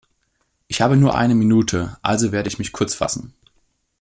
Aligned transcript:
Ich 0.67 0.81
habe 0.81 0.97
nur 0.97 1.13
eine 1.13 1.35
Minute, 1.35 1.95
also 2.01 2.31
werde 2.31 2.49
ich 2.49 2.57
mich 2.57 2.71
kurz 2.71 2.95
fassen. 2.95 3.35